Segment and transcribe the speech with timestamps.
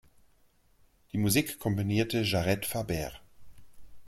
[1.11, 3.11] Die Musik komponierte Jared Faber.